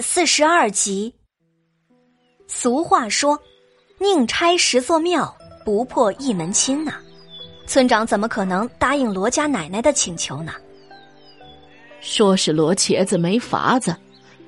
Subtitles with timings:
[0.00, 1.12] 四十二集。
[2.46, 3.38] 俗话说
[4.00, 6.94] ：“宁拆十座庙，不破一门亲。”呐，
[7.66, 10.52] 村长怎么可能答应罗家奶奶的请求呢？
[12.00, 13.94] 说是罗茄子没法子，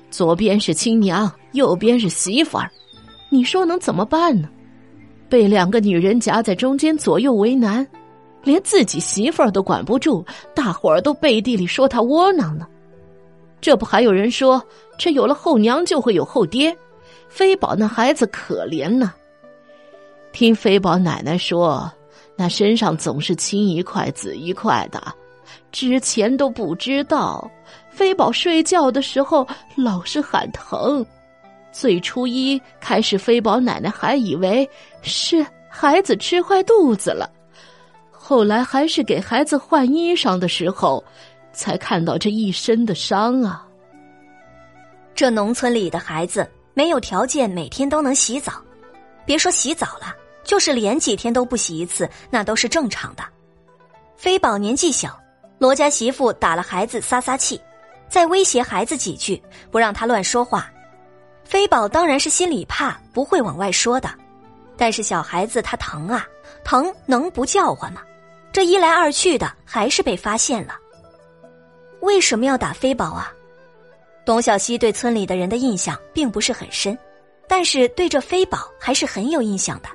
[0.09, 2.71] 左边是亲娘，右边是媳妇儿，
[3.29, 4.49] 你说能怎么办呢？
[5.29, 7.85] 被两个女人夹在中间，左右为难，
[8.43, 12.67] 连自己媳妇儿都管不住，大伙儿都背地里说他窝囊呢。
[13.61, 14.61] 这不还有人说，
[14.97, 16.75] 这有了后娘就会有后爹，
[17.29, 19.13] 飞宝那孩子可怜呢。
[20.33, 21.89] 听飞宝奶奶说，
[22.35, 24.99] 那身上总是青一块紫一块的，
[25.71, 27.49] 之前都不知道。
[27.91, 31.05] 飞宝睡觉的时候老是喊疼，
[31.71, 34.67] 最初一开始，飞宝奶奶还以为
[35.03, 37.29] 是孩子吃坏肚子了，
[38.09, 41.03] 后来还是给孩子换衣裳的时候。
[41.53, 43.65] 才看到这一身的伤啊！
[45.13, 48.53] 这农村里的孩子没有条件每天都能洗澡，
[49.25, 53.23] 别说洗澡了，就是连几天都不洗一次，那都是正常的。
[54.15, 55.19] 飞宝年纪小，
[55.59, 57.59] 罗家媳妇打了孩子撒撒气，
[58.07, 60.71] 再威胁孩子几句，不让他乱说话。
[61.43, 64.09] 飞宝当然是心里怕，不会往外说的。
[64.77, 66.25] 但是小孩子他疼啊，
[66.63, 68.01] 疼能不叫唤吗？
[68.51, 70.75] 这一来二去的，还是被发现了。
[72.01, 73.31] 为什么要打飞宝啊？
[74.23, 76.97] 董小希对村里的人的印象并不是很深，
[77.47, 79.89] 但是对这飞宝还是很有印象的。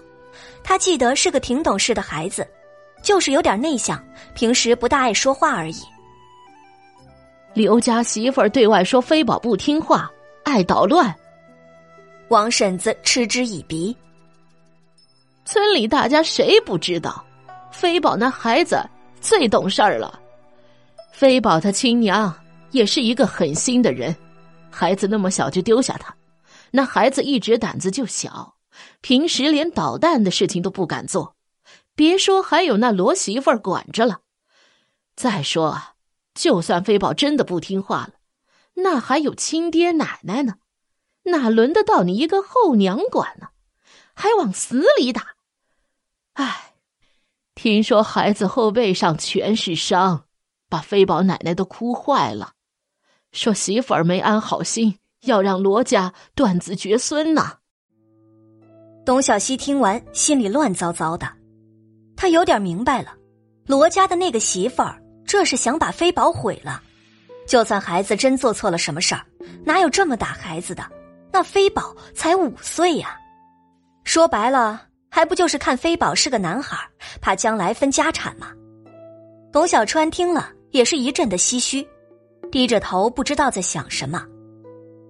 [0.65, 2.47] 他记得是个挺懂事的孩子，
[3.03, 4.03] 就是有点内向，
[4.35, 5.77] 平时不大爱说话而已。
[7.55, 10.11] 刘家媳妇儿对外说飞宝不听话，
[10.45, 11.15] 爱捣乱。
[12.29, 13.97] 王婶子嗤之以鼻。
[15.45, 17.25] 村里大家谁不知道，
[17.71, 18.85] 飞宝那孩子
[19.21, 20.21] 最懂事儿了。
[21.17, 24.15] 飞宝他亲娘也是一个狠心的人，
[24.71, 26.15] 孩子那么小就丢下他，
[26.73, 28.57] 那孩子一直胆子就小，
[29.01, 31.35] 平时连捣蛋的事情都不敢做，
[31.95, 34.21] 别说还有那罗媳妇儿管着了。
[35.15, 35.81] 再说，
[36.35, 38.11] 就算飞宝真的不听话了，
[38.75, 40.57] 那还有亲爹奶奶呢，
[41.23, 43.49] 哪轮得到你一个后娘管呢？
[44.13, 45.37] 还往死里打！
[46.35, 46.75] 唉，
[47.55, 50.26] 听说孩子后背上全是伤。
[50.69, 52.53] 把飞宝奶奶都哭坏了，
[53.33, 57.59] 说媳妇儿没安好心，要让罗家断子绝孙呢。
[59.05, 61.29] 董小希听完，心里乱糟糟的，
[62.17, 63.15] 他有点明白了，
[63.67, 66.83] 罗家的那个媳妇儿，这是想把飞宝毁了。
[67.47, 69.25] 就算孩子真做错了什么事儿，
[69.65, 70.85] 哪有这么打孩子的？
[71.33, 73.17] 那飞宝才五岁呀，
[74.03, 76.77] 说白了，还不就是看飞宝是个男孩，
[77.21, 78.49] 怕将来分家产吗？
[79.53, 80.51] 董小川听了。
[80.77, 81.89] 也是一阵的唏嘘，
[82.53, 84.23] 低着头不知道在想什么。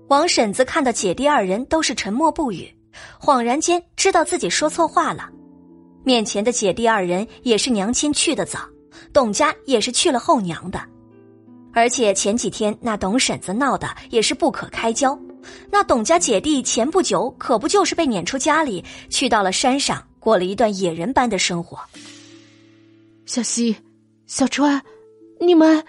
[0.07, 2.73] 王婶子看到姐弟二人都是沉默不语，
[3.21, 5.29] 恍然间知道自己说错话了。
[6.05, 8.61] 面前的姐弟二人也是娘亲去的早，
[9.13, 10.81] 董家也是去了后娘的，
[11.73, 15.19] 而且前几天那董婶子闹的也是不可开交。
[15.69, 21.77] 那董家姐弟前不久可不就是被撵出家里，去到了山上过了一段野人般的生活。
[23.25, 23.77] 小西，
[24.29, 24.81] 小川。
[25.39, 25.85] 你们，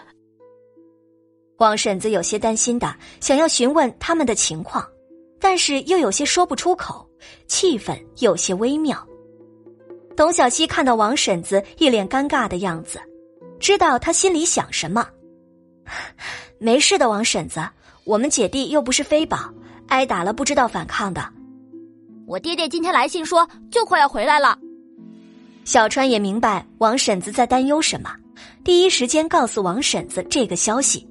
[1.58, 4.86] 王婶子有些担心的想要询问他们的情况，
[5.40, 7.08] 但是又有些说不出口，
[7.48, 9.06] 气氛有些微妙。
[10.16, 13.00] 董小希看到王婶子一脸尴尬的样子，
[13.60, 15.08] 知道她心里想什么。
[16.60, 17.62] 没事的，王婶子，
[18.04, 19.52] 我们姐弟又不是非宝，
[19.88, 21.24] 挨打了不知道反抗的。
[22.28, 24.58] 我爹爹今天来信说就快要回来了。
[25.64, 28.14] 小川也明白王婶子在担忧什么。
[28.68, 31.08] 第一时间告诉王婶子这个消息，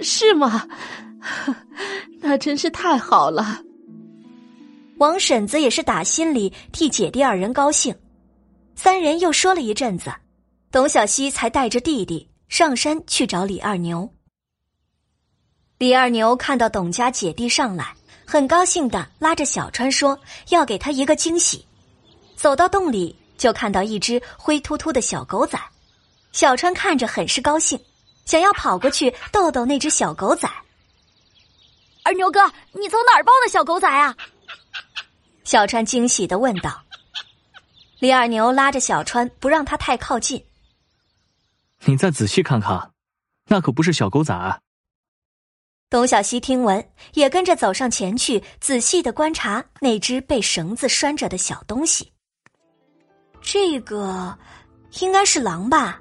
[0.00, 0.66] 是吗？
[2.20, 3.62] 那真是太好了。
[4.96, 7.94] 王婶子也是打心里替姐弟二人高兴。
[8.74, 10.10] 三人又说了一阵子，
[10.72, 14.10] 董小希才带着弟弟上山去找李二牛。
[15.76, 17.94] 李二牛看到董家姐弟上来，
[18.24, 20.18] 很高兴的拉着小川说
[20.48, 21.62] 要给他一个惊喜。
[22.36, 23.14] 走到洞里。
[23.36, 25.58] 就看到一只灰秃秃的小狗仔，
[26.32, 27.78] 小川看着很是高兴，
[28.24, 30.48] 想要跑过去逗逗那只小狗仔。
[32.02, 32.40] 二牛哥，
[32.72, 34.16] 你从哪儿抱的小狗仔啊？
[35.44, 36.82] 小川惊喜的问道。
[37.98, 40.42] 李二牛拉着小川不让他太靠近。
[41.84, 42.92] 你再仔细看看，
[43.46, 44.60] 那可不是小狗仔。
[45.90, 52.12] 董小希听闻，也跟着走上前去，仔细的观察那只被绳子拴着的小东西。
[53.42, 54.38] 这个
[55.00, 56.00] 应该是狼吧？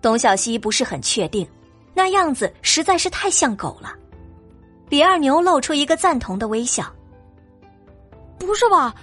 [0.00, 1.46] 董小希不是很确定，
[1.94, 3.92] 那样子实在是太像狗了。
[4.88, 6.84] 李二牛露出一个赞同的微笑。
[8.38, 8.94] 不是吧，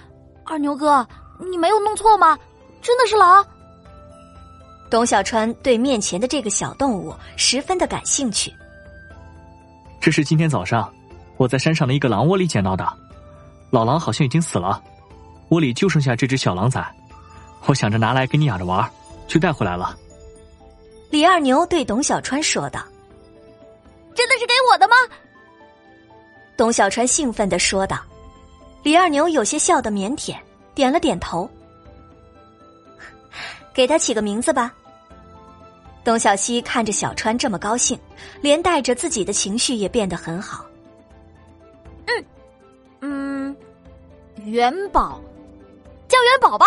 [0.44, 1.06] 二牛哥，
[1.50, 2.38] 你没有弄错吗？
[2.80, 3.44] 真的是狼？
[4.90, 8.52] 董小川对面前的这个小动物十分的感兴趣。
[10.00, 10.92] 这是今天早上
[11.36, 12.86] 我在山上的一个狼窝里捡到的，
[13.70, 14.82] 老狼好像已经死了，
[15.50, 16.84] 窝里就剩下这只小狼崽，
[17.66, 18.88] 我想着拿来给你养着玩，
[19.26, 19.96] 就带回来了。
[21.10, 22.84] 李二牛对董小川说道
[24.14, 24.94] ：“真的是给我的吗？”
[26.56, 28.02] 董小川兴奋的说道。
[28.82, 30.36] 李二牛有些笑得腼腆，
[30.74, 31.50] 点了点头。
[33.74, 34.72] 给他起个名字吧。
[36.04, 37.98] 董小西看着小川这么高兴，
[38.40, 40.64] 连带着自己的情绪也变得很好。
[42.06, 42.24] 嗯，
[43.00, 43.56] 嗯，
[44.44, 45.20] 元宝，
[46.06, 46.66] 叫元宝吧。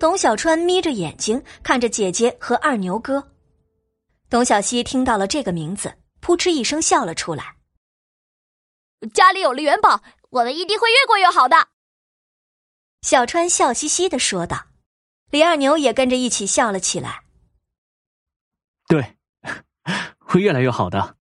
[0.00, 3.32] 董小川眯着眼睛看着姐姐和二牛哥。
[4.30, 7.56] 董小希听到了这个名字，扑哧一声笑了出来。
[9.12, 10.02] 家里有了元宝。
[10.30, 11.68] 我们一定会越过越好的。”
[13.02, 14.68] 小川笑嘻嘻的说道，
[15.30, 17.24] 李二牛也跟着一起笑了起来。
[18.86, 19.16] 对，
[20.18, 21.16] 会越来越好的。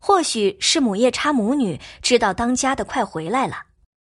[0.00, 3.67] 或许是母夜叉母女知道当家的快回来了，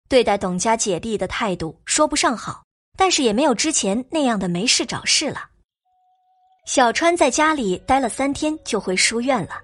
[0.08, 2.62] 对待董家姐弟的态度说不上好，
[2.96, 5.44] 但是也没有之前那样的没事找事了。
[6.64, 9.60] 小川在家里待了三天，就回书院了。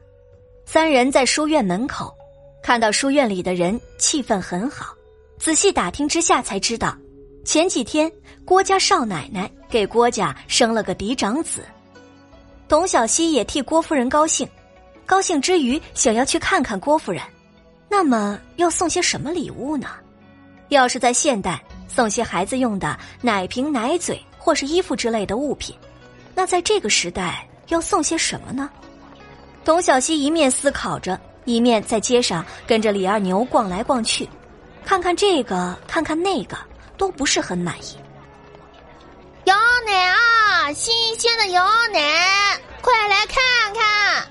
[0.67, 2.15] 三人在书院门口，
[2.63, 4.95] 看到书院里的人气氛很好。
[5.39, 6.95] 仔细打听之下，才知道
[7.45, 8.11] 前几天
[8.45, 11.65] 郭家少奶奶给郭家生了个嫡长子。
[12.69, 14.47] 董小希也替郭夫人高兴，
[15.07, 17.23] 高兴之余想要去看看郭夫人。
[17.89, 19.89] 那么要送些什么礼物呢？
[20.69, 25.77] 要是在现代，送些孩子用的奶瓶、奶嘴或是衣服之类的物品，
[26.35, 28.69] 那在这个时代要送些什么呢？
[29.65, 34.29] 董小希一面思考着，一面在街上跟着李二牛逛来逛去，
[34.85, 36.57] 看看这个，看看那个，
[36.99, 37.97] 都不是很满意。
[39.45, 43.43] 羊奶啊，新鲜的羊奶，快来看
[43.75, 44.27] 看！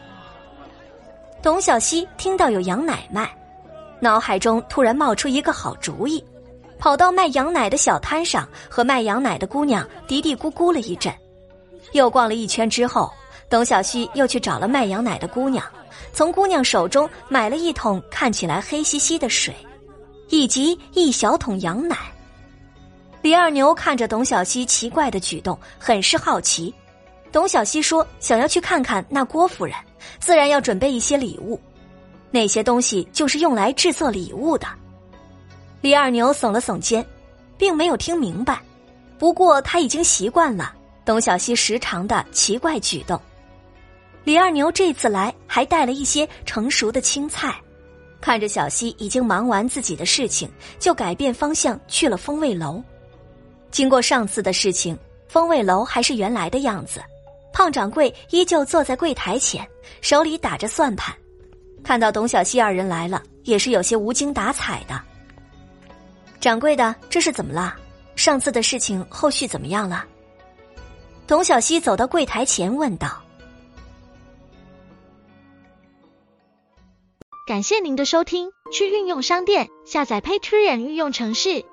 [1.41, 3.29] 董小希听到有羊奶卖，
[4.03, 6.21] 脑海中突然冒出一个好主意，
[6.77, 11.11] 跑到卖羊奶的小摊上，和卖羊奶的姑娘嘀嘀咕咕了一阵，
[11.93, 13.09] 又逛了一圈之后。
[13.49, 15.63] 董小希又去找了卖羊奶的姑娘，
[16.11, 19.53] 从姑娘手中买了一桶看起来黑兮兮的水，
[20.29, 21.95] 以及一小桶羊奶。
[23.21, 26.73] 李二牛看着董小希奇怪的举动，很是好奇。
[27.31, 29.75] 董小希说：“想要去看看那郭夫人，
[30.19, 31.59] 自然要准备一些礼物，
[32.33, 34.65] 那些东西就是用来制作礼物的。”
[35.81, 37.05] 李二牛耸了耸肩，
[37.57, 38.59] 并没有听明白，
[39.19, 40.73] 不过他已经习惯了
[41.05, 43.19] 董小希时常的奇怪举动。
[44.23, 47.53] 李二牛这次来还带了一些成熟的青菜，
[48.21, 50.49] 看着小西已经忙完自己的事情，
[50.79, 52.81] 就改变方向去了风味楼。
[53.69, 54.97] 经过上次的事情，
[55.27, 57.01] 风味楼还是原来的样子，
[57.51, 59.67] 胖掌柜依旧坐在柜台前，
[59.99, 61.13] 手里打着算盘。
[61.83, 64.99] 看到董小西二人来了，也是有些无精打采的。
[66.39, 67.75] 掌柜的，这是怎么了？
[68.15, 70.05] 上次的事情后续怎么样了？
[71.25, 73.21] 董小西走到柜台前问道。
[77.45, 81.65] 感谢您的收听，去运用商店下载 Patreon 运用城市，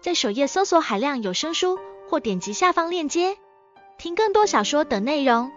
[0.00, 3.36] 在首页搜索海量有声书，或点击下方链接
[3.98, 5.50] 听更多小说等内容。